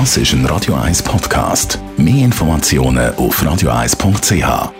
Das 0.00 0.16
ist 0.16 0.32
ein 0.32 0.44
Radio 0.46 0.74
1 0.74 1.04
Podcast. 1.04 1.78
Mehr 1.96 2.24
Informationen 2.24 3.14
auf 3.14 3.40
radio1.ch. 3.40 4.72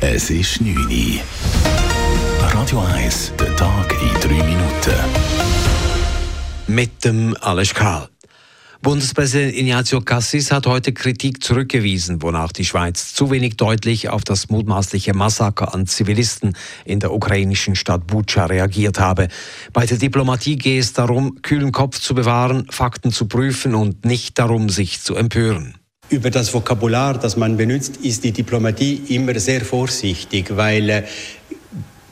Es 0.00 0.30
ist 0.30 0.62
9 0.62 0.74
Uhr. 0.74 1.20
Radio 2.54 2.82
1, 2.94 3.34
der 3.38 3.54
Tag 3.56 3.94
in 4.00 4.38
3 4.38 4.42
Minuten. 4.42 4.94
Mit 6.66 7.04
dem 7.04 7.36
Alles 7.42 7.74
Karl. 7.74 8.08
Bundespräsident 8.82 9.56
Ignazio 9.56 10.00
Cassis 10.00 10.52
hat 10.52 10.66
heute 10.66 10.92
Kritik 10.92 11.42
zurückgewiesen, 11.42 12.22
wonach 12.22 12.52
die 12.52 12.64
Schweiz 12.64 13.14
zu 13.14 13.30
wenig 13.30 13.56
deutlich 13.56 14.10
auf 14.10 14.22
das 14.22 14.50
mutmaßliche 14.50 15.14
Massaker 15.14 15.74
an 15.74 15.86
Zivilisten 15.86 16.56
in 16.84 17.00
der 17.00 17.12
ukrainischen 17.12 17.74
Stadt 17.74 18.06
Bucha 18.06 18.46
reagiert 18.46 19.00
habe. 19.00 19.28
Bei 19.72 19.86
der 19.86 19.96
Diplomatie 19.96 20.56
gehe 20.56 20.78
es 20.78 20.92
darum, 20.92 21.40
kühlen 21.42 21.72
Kopf 21.72 21.98
zu 22.00 22.14
bewahren, 22.14 22.66
Fakten 22.70 23.12
zu 23.12 23.26
prüfen 23.26 23.74
und 23.74 24.04
nicht 24.04 24.38
darum, 24.38 24.68
sich 24.68 25.00
zu 25.00 25.14
empören. 25.14 25.74
Über 26.08 26.30
das 26.30 26.54
Vokabular, 26.54 27.18
das 27.18 27.36
man 27.36 27.56
benutzt, 27.56 27.96
ist 27.96 28.22
die 28.22 28.30
Diplomatie 28.30 29.02
immer 29.08 29.36
sehr 29.40 29.64
vorsichtig, 29.64 30.56
weil 30.56 30.88
äh, 30.88 31.02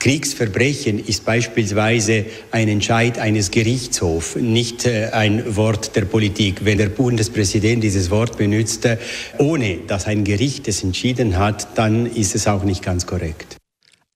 Kriegsverbrechen 0.04 0.98
ist 0.98 1.24
beispielsweise 1.24 2.26
ein 2.50 2.68
Entscheid 2.68 3.18
eines 3.18 3.50
Gerichtshofs, 3.50 4.36
nicht 4.36 4.84
äh, 4.84 5.08
ein 5.12 5.56
Wort 5.56 5.96
der 5.96 6.04
Politik. 6.04 6.66
Wenn 6.66 6.76
der 6.76 6.90
Bundespräsident 6.90 7.82
dieses 7.82 8.10
Wort 8.10 8.36
benutzt, 8.36 8.84
äh, 8.84 8.98
ohne 9.38 9.78
dass 9.86 10.06
ein 10.06 10.22
Gericht 10.22 10.68
es 10.68 10.84
entschieden 10.84 11.38
hat, 11.38 11.78
dann 11.78 12.04
ist 12.04 12.34
es 12.34 12.46
auch 12.46 12.64
nicht 12.64 12.82
ganz 12.82 13.06
korrekt. 13.06 13.56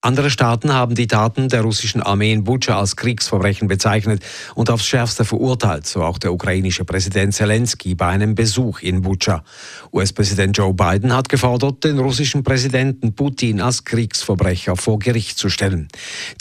Andere 0.00 0.30
Staaten 0.30 0.72
haben 0.72 0.94
die 0.94 1.08
Taten 1.08 1.48
der 1.48 1.62
russischen 1.62 2.00
Armee 2.04 2.32
in 2.32 2.44
Butscha 2.44 2.78
als 2.78 2.94
Kriegsverbrechen 2.94 3.66
bezeichnet 3.66 4.22
und 4.54 4.70
aufs 4.70 4.86
Schärfste 4.86 5.24
verurteilt, 5.24 5.88
so 5.88 6.04
auch 6.04 6.18
der 6.18 6.32
ukrainische 6.32 6.84
Präsident 6.84 7.34
Zelensky 7.34 7.96
bei 7.96 8.06
einem 8.06 8.36
Besuch 8.36 8.78
in 8.78 9.02
Butscha. 9.02 9.42
US-Präsident 9.92 10.56
Joe 10.56 10.72
Biden 10.72 11.12
hat 11.12 11.28
gefordert, 11.28 11.82
den 11.82 11.98
russischen 11.98 12.44
Präsidenten 12.44 13.16
Putin 13.16 13.60
als 13.60 13.82
Kriegsverbrecher 13.82 14.76
vor 14.76 15.00
Gericht 15.00 15.36
zu 15.36 15.48
stellen. 15.48 15.88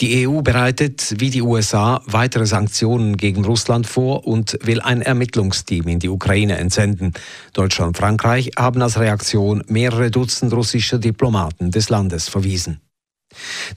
Die 0.01 0.27
EU 0.27 0.41
bereitet, 0.41 1.15
wie 1.17 1.31
die 1.31 1.41
USA, 1.41 2.03
weitere 2.05 2.45
Sanktionen 2.45 3.17
gegen 3.17 3.43
Russland 3.43 3.87
vor 3.87 4.27
und 4.27 4.59
will 4.61 4.81
ein 4.81 5.01
Ermittlungsteam 5.01 5.87
in 5.87 5.97
die 5.97 6.09
Ukraine 6.09 6.59
entsenden. 6.59 7.11
Deutschland 7.53 7.87
und 7.87 7.97
Frankreich 7.97 8.51
haben 8.55 8.83
als 8.83 8.99
Reaktion 8.99 9.63
mehrere 9.67 10.11
Dutzend 10.11 10.53
russischer 10.53 10.99
Diplomaten 10.99 11.71
des 11.71 11.89
Landes 11.89 12.29
verwiesen. 12.29 12.81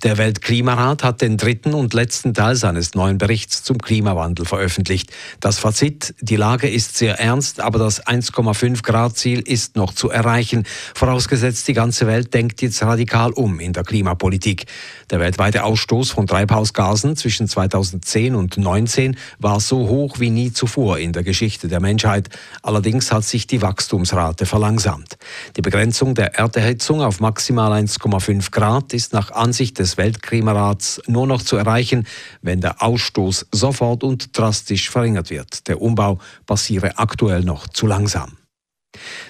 Der 0.03 0.17
Weltklimarat 0.17 1.05
hat 1.05 1.21
den 1.21 1.37
dritten 1.37 1.75
und 1.75 1.93
letzten 1.93 2.33
Teil 2.33 2.57
seines 2.57 2.95
neuen 2.95 3.19
Berichts 3.19 3.63
zum 3.63 3.79
Klimawandel 3.79 4.47
veröffentlicht. 4.47 5.11
Das 5.41 5.59
Fazit, 5.59 6.15
die 6.21 6.37
Lage 6.37 6.69
ist 6.69 6.97
sehr 6.97 7.19
ernst, 7.19 7.61
aber 7.61 7.79
das 7.79 8.07
1,5 8.07 8.83
Grad 8.83 9.17
Ziel 9.17 9.41
ist 9.41 9.77
noch 9.77 9.93
zu 9.93 10.09
erreichen, 10.09 10.65
vorausgesetzt 10.95 11.69
die 11.69 11.75
ganze 11.75 12.07
Welt 12.07 12.33
denkt 12.33 12.63
jetzt 12.63 12.83
radikal 12.83 13.33
um 13.33 13.61
in 13.61 13.73
der 13.73 13.85
Klimapolitik. 13.85 14.67
Der 15.11 15.21
weltweite 15.21 15.65
Ausstoß 15.65 16.11
von 16.11 16.27
Treibhausgasen 16.27 17.17
zwischen 17.17 17.49
2010 17.49 18.35
und 18.35 18.55
2019 18.55 19.17
war 19.39 19.61
so 19.61 19.89
hoch 19.89 20.21
wie 20.21 20.31
nie 20.31 20.53
zuvor 20.53 20.99
in 20.99 21.13
der 21.13 21.23
Geschichte 21.23 21.69
der 21.69 21.81
Menschheit. 21.81 22.29
Allerdings 22.63 23.13
hat 23.13 23.25
sich 23.25 23.47
die 23.47 23.61
Wachstumsrate 23.61 24.47
verlangsamt. 24.47 25.19
Die 25.57 25.63
Begrenzung 25.63 26.15
der 26.15 26.37
Erderhitzung 26.37 27.03
auf 27.03 27.21
maximal 27.21 27.73
1,5 27.73 28.51
Grad 28.51 28.93
ist 28.93 29.13
nach 29.13 29.31
Ansicht 29.41 29.79
des 29.79 29.97
Weltklimarats 29.97 31.03
nur 31.07 31.27
noch 31.27 31.43
zu 31.43 31.57
erreichen, 31.57 32.07
wenn 32.43 32.61
der 32.61 32.83
Ausstoß 32.83 33.47
sofort 33.51 34.05
und 34.05 34.37
drastisch 34.39 34.91
verringert 34.91 35.31
wird. 35.31 35.67
Der 35.67 35.81
Umbau 35.81 36.19
passiere 36.47 36.99
aktuell 36.99 37.43
noch 37.43 37.67
zu 37.67 37.87
langsam. 37.87 38.40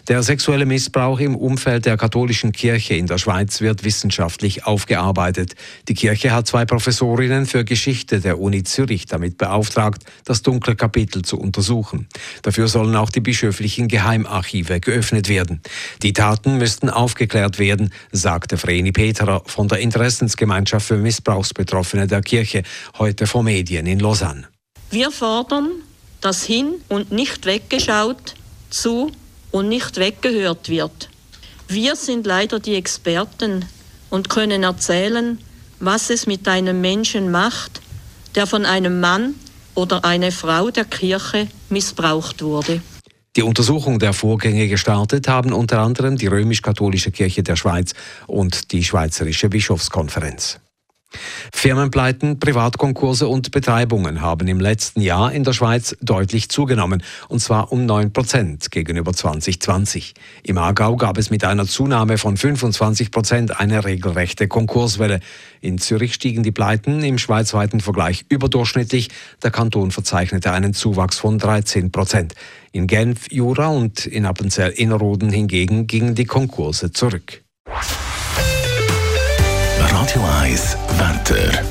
Der 0.08 0.22
sexuelle 0.24 0.66
Missbrauch 0.66 1.20
im 1.20 1.36
Umfeld 1.36 1.86
der 1.86 1.96
katholischen 1.96 2.50
Kirche 2.50 2.94
in 2.94 3.06
der 3.06 3.18
Schweiz 3.18 3.60
wird 3.60 3.84
wissenschaftlich 3.84 4.66
aufgearbeitet. 4.66 5.54
Die 5.86 5.94
Kirche 5.94 6.32
hat 6.32 6.48
zwei 6.48 6.64
Professorinnen 6.64 7.46
für 7.46 7.64
Geschichte 7.64 8.20
der 8.20 8.40
Uni 8.40 8.64
Zürich 8.64 9.06
damit 9.06 9.38
beauftragt, 9.38 10.04
das 10.24 10.42
dunkle 10.42 10.74
Kapitel 10.74 11.22
zu 11.22 11.38
untersuchen. 11.38 12.08
Dafür 12.42 12.66
sollen 12.66 12.96
auch 12.96 13.10
die 13.10 13.20
bischöflichen 13.20 13.86
Geheimarchive 13.86 14.80
geöffnet 14.80 15.28
werden. 15.28 15.60
Die 16.02 16.12
Taten 16.12 16.58
müssten 16.58 16.90
aufgeklärt 16.90 17.58
werden, 17.60 17.92
sagte 18.10 18.56
Vreni 18.56 18.90
Peterer 18.90 19.42
von 19.46 19.68
der 19.68 19.78
Interessensgemeinschaft 19.78 20.86
für 20.86 20.96
Missbrauchsbetroffene 20.96 22.06
der 22.06 22.22
Kirche 22.22 22.64
heute 22.98 23.28
vor 23.28 23.42
Medien 23.42 23.86
in 23.86 24.00
Lausanne. 24.00 24.48
Wir 24.90 25.12
fordern, 25.12 25.68
dass 26.20 26.42
hin 26.42 26.74
und 26.88 27.12
nicht 27.12 27.46
weggeschaut 27.46 28.34
zu 28.70 29.12
und 29.50 29.68
nicht 29.68 29.96
weggehört 29.96 30.68
wird. 30.68 31.08
Wir 31.68 31.96
sind 31.96 32.26
leider 32.26 32.58
die 32.58 32.74
Experten 32.74 33.64
und 34.10 34.28
können 34.28 34.64
erzählen, 34.64 35.38
was 35.78 36.10
es 36.10 36.26
mit 36.26 36.46
einem 36.48 36.80
Menschen 36.80 37.30
macht, 37.30 37.80
der 38.34 38.46
von 38.46 38.64
einem 38.66 39.00
Mann 39.00 39.34
oder 39.74 40.04
einer 40.04 40.32
Frau 40.32 40.70
der 40.70 40.84
Kirche 40.84 41.48
missbraucht 41.68 42.42
wurde. 42.42 42.82
Die 43.36 43.42
Untersuchung 43.42 44.00
der 44.00 44.12
Vorgänge 44.12 44.66
gestartet 44.66 45.28
haben 45.28 45.52
unter 45.52 45.78
anderem 45.78 46.16
die 46.16 46.26
römisch-katholische 46.26 47.12
Kirche 47.12 47.44
der 47.44 47.54
Schweiz 47.54 47.92
und 48.26 48.72
die 48.72 48.82
Schweizerische 48.82 49.48
Bischofskonferenz. 49.48 50.58
Firmenpleiten, 51.52 52.38
Privatkonkurse 52.38 53.28
und 53.28 53.50
Betreibungen 53.50 54.20
haben 54.20 54.48
im 54.48 54.60
letzten 54.60 55.00
Jahr 55.00 55.32
in 55.32 55.44
der 55.44 55.52
Schweiz 55.52 55.96
deutlich 56.00 56.48
zugenommen, 56.48 57.02
und 57.28 57.40
zwar 57.40 57.72
um 57.72 57.86
9 57.86 58.12
Prozent 58.12 58.70
gegenüber 58.70 59.12
2020. 59.12 60.14
Im 60.42 60.58
Aargau 60.58 60.96
gab 60.96 61.18
es 61.18 61.30
mit 61.30 61.44
einer 61.44 61.66
Zunahme 61.66 62.18
von 62.18 62.36
25 62.36 63.10
Prozent 63.10 63.60
eine 63.60 63.84
regelrechte 63.84 64.48
Konkurswelle. 64.48 65.20
In 65.60 65.78
Zürich 65.78 66.14
stiegen 66.14 66.42
die 66.42 66.52
Pleiten 66.52 67.02
im 67.02 67.18
schweizweiten 67.18 67.80
Vergleich 67.80 68.24
überdurchschnittlich. 68.28 69.08
Der 69.42 69.50
Kanton 69.50 69.90
verzeichnete 69.90 70.52
einen 70.52 70.74
Zuwachs 70.74 71.18
von 71.18 71.38
13 71.38 71.90
Prozent. 71.92 72.34
In 72.72 72.86
Genf, 72.86 73.30
Jura 73.30 73.68
und 73.68 74.06
in 74.06 74.24
Appenzell-Innerrhoden 74.24 75.30
hingegen 75.30 75.86
gingen 75.86 76.14
die 76.14 76.24
Konkurse 76.24 76.92
zurück. 76.92 77.42
Radio 79.78 80.22
1 80.50 80.76
Wetter. 80.98 81.62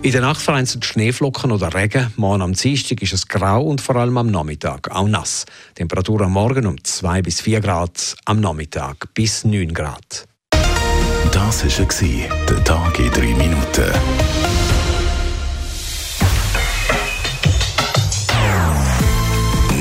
In 0.00 0.12
der 0.12 0.22
Nacht 0.22 0.40
vereinzelt 0.40 0.82
Schneeflocken 0.86 1.52
oder 1.52 1.74
Regen. 1.74 2.10
Morgen 2.16 2.40
am 2.40 2.54
Dienstag 2.54 3.02
ist 3.02 3.12
es 3.12 3.28
grau 3.28 3.64
und 3.64 3.82
vor 3.82 3.96
allem 3.96 4.16
am 4.16 4.30
Nachmittag 4.30 4.90
auch 4.90 5.06
nass. 5.06 5.44
Temperatur 5.74 6.22
am 6.22 6.32
Morgen 6.32 6.64
um 6.64 6.82
2 6.82 7.20
bis 7.20 7.42
4 7.42 7.60
Grad, 7.60 8.16
am 8.24 8.40
Nachmittag 8.40 9.12
bis 9.12 9.44
9 9.44 9.74
Grad. 9.74 10.26
Das 11.32 11.64
war 11.64 12.28
der 12.48 12.64
Tag 12.64 12.98
in 12.98 13.10
3 13.10 13.20
Minuten. 13.34 13.92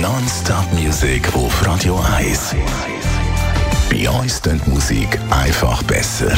Non-Stop 0.02 0.74
Music 0.74 1.34
auf 1.34 1.66
Radio 1.66 1.98
1. 2.18 2.56
Bei 3.90 4.10
uns 4.10 4.42
klingt 4.42 4.68
Musik 4.68 5.18
einfach 5.30 5.82
besser. 5.84 6.38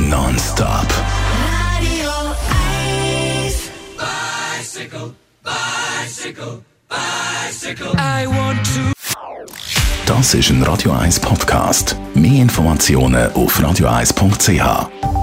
Non-Stop. 0.00 0.86
Radio 1.40 2.10
1. 3.44 3.70
Bicycle, 3.96 5.14
bicycle, 5.42 6.62
bicycle. 6.88 7.92
I 7.96 8.26
want 8.26 8.58
to. 8.74 8.92
Das 10.06 10.34
ist 10.34 10.50
ein 10.50 10.62
Radio 10.62 10.92
1 10.92 11.20
Podcast. 11.20 11.96
Mehr 12.14 12.42
Informationen 12.42 13.32
auf 13.32 13.58
radio1.ch. 13.58 15.15